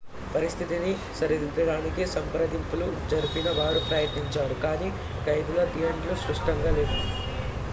పరిస్థితిని 0.31 0.87
సరిదిద్దడానికి 1.17 2.03
సంప్రదింపులు 2.13 2.87
జరిపిన 3.11 3.49
వారు 3.59 3.81
ప్రయత్నించారు 3.87 4.57
కానీ 4.63 4.89
ఖైదీల 5.25 5.67
డిమాండ్లు 5.73 6.15
స్పష్టంగా 6.23 6.71
లేవు 6.71 6.97